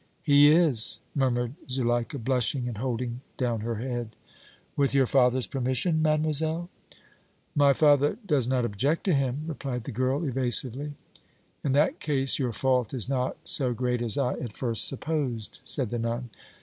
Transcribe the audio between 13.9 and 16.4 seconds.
as I at first supposed," said the nun.